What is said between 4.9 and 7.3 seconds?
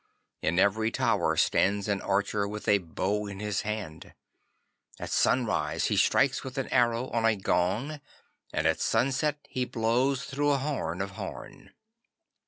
At sunrise he strikes with an arrow on